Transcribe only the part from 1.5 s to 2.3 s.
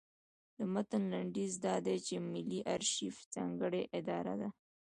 دا دی چې